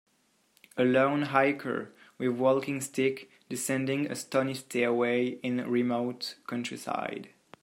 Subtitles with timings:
[0.77, 7.29] A lone hiker with walking stick descending a stony stairway in remote countryside.